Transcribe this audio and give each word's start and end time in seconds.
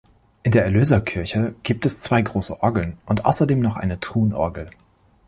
In 0.41 0.51
der 0.53 0.63
Erlöserkirche 0.63 1.53
gibt 1.61 1.85
es 1.85 1.99
zwei 1.99 2.23
große 2.23 2.63
Orgeln 2.63 2.97
und 3.05 3.23
außerdem 3.23 3.59
noch 3.59 3.75
eine 3.77 3.99
Truhenorgel. 3.99 4.67